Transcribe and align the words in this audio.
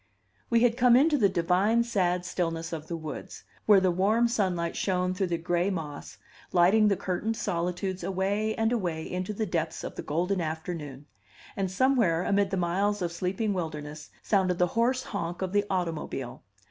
We 0.49 0.61
had 0.61 0.77
come 0.77 0.95
into 0.95 1.15
the 1.15 1.29
divine, 1.29 1.83
sad 1.83 2.25
stillness 2.25 2.73
of 2.73 2.87
the 2.87 2.97
woods, 2.97 3.43
where 3.67 3.79
the 3.79 3.91
warm 3.91 4.27
sunlight 4.27 4.75
shone 4.75 5.13
through 5.13 5.27
the 5.27 5.37
gray 5.37 5.69
moss, 5.69 6.17
lighting 6.51 6.87
the 6.87 6.95
curtained 6.97 7.37
solitudes 7.37 8.03
away 8.03 8.55
and 8.55 8.71
away 8.71 9.03
into 9.03 9.31
the 9.31 9.45
depths 9.45 9.83
of 9.83 9.93
the 9.97 10.01
golden 10.01 10.41
afternoon; 10.41 11.05
and 11.55 11.69
somewhere 11.69 12.23
amid 12.23 12.49
the 12.49 12.57
miles 12.57 13.03
of 13.03 13.11
sleeping 13.11 13.53
wilderness 13.53 14.09
sounded 14.23 14.57
the 14.57 14.69
hoarse 14.73 15.03
honk 15.03 15.43
of 15.43 15.51
the 15.53 15.65
automobile. 15.69 16.41